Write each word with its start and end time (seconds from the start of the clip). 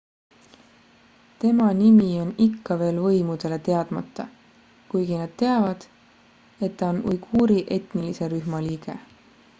tema 1.41 1.67
nimi 1.81 2.07
on 2.23 2.31
ikka 2.45 2.77
veel 2.83 3.01
võimudele 3.03 3.59
teadmata 3.67 4.27
kuigi 4.95 5.21
nad 5.21 5.37
teavad 5.43 5.87
et 6.69 6.75
ta 6.81 6.91
on 6.95 7.05
uiguuri 7.13 7.63
etnilise 7.79 8.35
rühma 8.35 8.67
liige 8.69 9.01